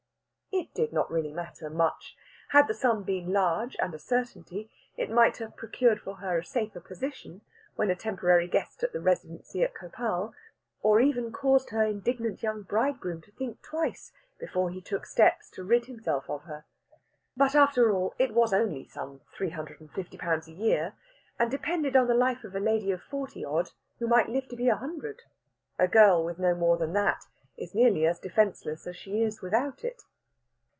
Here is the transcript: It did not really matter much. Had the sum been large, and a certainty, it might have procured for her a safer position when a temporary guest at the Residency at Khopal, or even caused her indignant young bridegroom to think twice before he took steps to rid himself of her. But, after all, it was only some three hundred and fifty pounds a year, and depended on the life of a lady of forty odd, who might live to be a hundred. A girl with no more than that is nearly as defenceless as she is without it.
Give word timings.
It 0.53 0.73
did 0.73 0.91
not 0.91 1.09
really 1.09 1.31
matter 1.31 1.69
much. 1.69 2.17
Had 2.49 2.67
the 2.67 2.73
sum 2.73 3.03
been 3.03 3.31
large, 3.31 3.77
and 3.79 3.93
a 3.95 3.99
certainty, 3.99 4.69
it 4.97 5.09
might 5.09 5.37
have 5.37 5.55
procured 5.55 6.01
for 6.01 6.15
her 6.15 6.37
a 6.39 6.43
safer 6.43 6.81
position 6.81 7.39
when 7.77 7.89
a 7.89 7.95
temporary 7.95 8.49
guest 8.49 8.83
at 8.83 8.91
the 8.91 8.99
Residency 8.99 9.63
at 9.63 9.73
Khopal, 9.73 10.33
or 10.83 10.99
even 10.99 11.31
caused 11.31 11.69
her 11.69 11.85
indignant 11.85 12.43
young 12.43 12.63
bridegroom 12.63 13.21
to 13.21 13.31
think 13.31 13.61
twice 13.61 14.11
before 14.39 14.69
he 14.69 14.81
took 14.81 15.05
steps 15.05 15.49
to 15.51 15.63
rid 15.63 15.85
himself 15.85 16.29
of 16.29 16.43
her. 16.43 16.65
But, 17.37 17.55
after 17.55 17.89
all, 17.93 18.13
it 18.19 18.33
was 18.33 18.53
only 18.53 18.83
some 18.83 19.21
three 19.33 19.51
hundred 19.51 19.79
and 19.79 19.89
fifty 19.93 20.17
pounds 20.17 20.49
a 20.49 20.53
year, 20.53 20.95
and 21.39 21.49
depended 21.49 21.95
on 21.95 22.07
the 22.07 22.13
life 22.13 22.43
of 22.43 22.55
a 22.57 22.59
lady 22.59 22.91
of 22.91 23.01
forty 23.01 23.45
odd, 23.45 23.71
who 23.99 24.07
might 24.07 24.27
live 24.27 24.49
to 24.49 24.57
be 24.57 24.67
a 24.67 24.75
hundred. 24.75 25.21
A 25.79 25.87
girl 25.87 26.21
with 26.25 26.39
no 26.39 26.53
more 26.55 26.75
than 26.75 26.91
that 26.91 27.23
is 27.55 27.73
nearly 27.73 28.05
as 28.05 28.19
defenceless 28.19 28.85
as 28.85 28.97
she 28.97 29.23
is 29.23 29.41
without 29.41 29.85
it. 29.85 30.03